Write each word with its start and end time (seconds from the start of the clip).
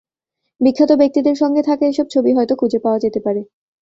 বিখ্যাত 0.61 0.91
ব্যক্তিদের 0.99 1.35
সঙ্গে 1.35 1.61
থাকা 1.63 1.83
এসব 1.87 2.05
ছবি 2.09 2.31
হয়তো 2.33 2.53
খুঁজে 2.55 2.79
পাওয়া 2.83 2.99
যেতে 2.99 3.19
পারে। 3.25 3.41